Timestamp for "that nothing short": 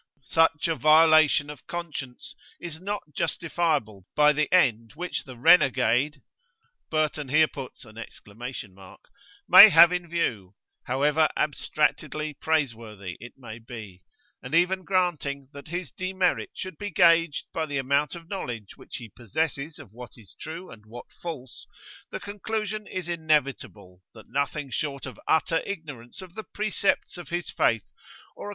24.15-25.05